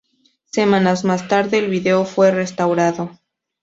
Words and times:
Semanas 0.49 1.03
más 1.03 1.27
tarde, 1.27 1.59
el 1.59 1.69
video 1.69 2.05
fue 2.05 2.31
restaurado. 2.31 3.19